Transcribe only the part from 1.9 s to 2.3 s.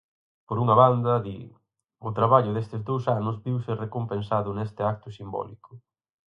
"o